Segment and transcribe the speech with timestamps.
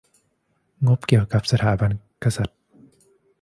[0.87, 1.91] งบเกี่ยวกับสถาบัน
[2.23, 2.59] กษัตริย์